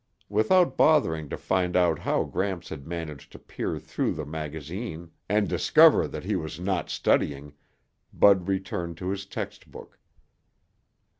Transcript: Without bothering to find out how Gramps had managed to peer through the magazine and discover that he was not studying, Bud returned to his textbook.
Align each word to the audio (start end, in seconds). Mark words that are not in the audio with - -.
Without 0.29 0.77
bothering 0.77 1.29
to 1.29 1.37
find 1.37 1.75
out 1.75 1.99
how 1.99 2.23
Gramps 2.23 2.69
had 2.69 2.87
managed 2.87 3.31
to 3.33 3.37
peer 3.37 3.77
through 3.77 4.13
the 4.15 4.25
magazine 4.25 5.11
and 5.29 5.47
discover 5.47 6.07
that 6.07 6.23
he 6.25 6.35
was 6.35 6.59
not 6.59 6.89
studying, 6.89 7.53
Bud 8.11 8.47
returned 8.47 8.97
to 8.97 9.09
his 9.09 9.27
textbook. 9.27 9.99